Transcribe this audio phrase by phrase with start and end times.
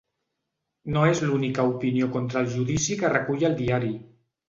[0.95, 3.97] No és l’única opinió contra el judici que recull el diari.